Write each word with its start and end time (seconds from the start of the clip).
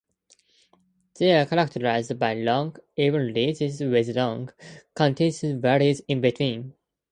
They 1.19 1.31
are 1.39 1.45
characterized 1.45 2.17
by 2.17 2.33
long, 2.33 2.75
even 2.95 3.35
ridges, 3.35 3.81
with 3.81 4.15
long, 4.15 4.51
continuous 4.95 5.41
valleys 5.43 5.99
in 6.07 6.21
between. 6.21 6.73